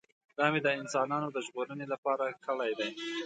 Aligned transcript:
دا 0.37 0.45
مې 0.51 0.59
د 0.63 0.67
انسانانو 0.81 1.27
د 1.31 1.37
ژغورنې 1.45 1.85
لپاره 1.93 2.25
کړی 2.45 2.71
دی. 2.79 2.89